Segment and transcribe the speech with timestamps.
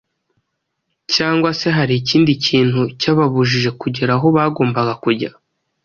[1.13, 5.29] cyangwa se hari ikindi kintu cyababujije kugera aho bagombaga kujya?